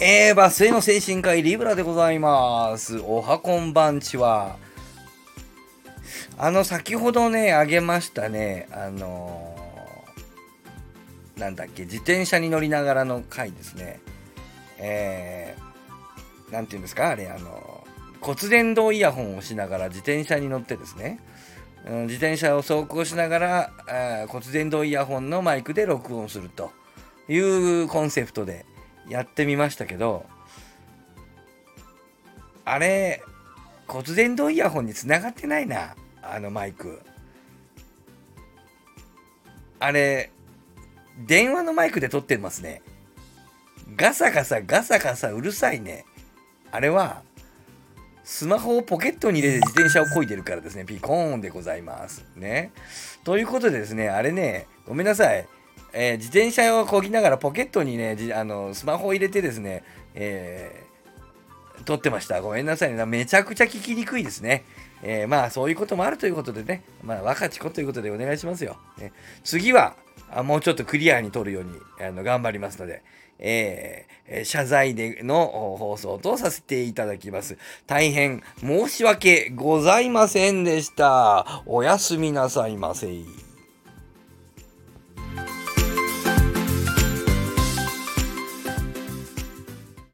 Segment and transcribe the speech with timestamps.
[0.00, 3.00] えー、バスへの精神科医リブラでございます。
[3.00, 4.56] おはこんばんちは。
[6.36, 13.98] あの、先ほどね、あげましたね、あのーなんだっけ、自転車に乗りながらの回ですね。
[14.78, 17.84] えー、なんていうんですか、あれ、あの
[18.20, 21.18] 骨伝導イヤホンをしながら自転車に乗ってですね、
[21.88, 26.70] うん自転車を走行しながら、骨伝導イヤホンのマイクで録音すると
[27.28, 28.64] いうコンセプトで
[29.08, 30.26] やってみましたけど、
[32.64, 33.22] あれ、
[33.86, 37.00] 骨伝導イヤホンにつながってないな、あのマイク。
[39.80, 40.30] あれ、
[41.26, 42.82] 電話のマイクで撮ってますね。
[43.96, 46.04] ガサガサガサガサうるさいね。
[46.70, 47.22] あれは、
[48.22, 52.26] スマホをポケットに入れて自転車を漕いでるからですね、ピコーンでございます。
[52.36, 52.72] ね。
[53.24, 55.48] ということでですね、あれね、ごめんなさい。
[56.00, 59.82] えー自転車を漕ぎながらポケットにね、あのスマホを入れてですね、
[60.14, 60.88] えー
[61.84, 62.40] 撮ってました。
[62.42, 63.06] ごめんなさいね。
[63.06, 64.64] めちゃくちゃ聞きにくいですね。
[65.02, 68.76] えーまあ、そういうこともあるということでね、まあ、若ち子ということでお願いしますよ。
[68.98, 69.12] ね、
[69.44, 69.94] 次は
[70.30, 73.02] あ、もうちょっとクリアに撮るようにあの頑張りますので、
[73.38, 77.56] えー謝罪での放送とさせていただきます。
[77.86, 81.62] 大変申し訳ございませんでした。
[81.64, 83.08] おやすみなさいませ。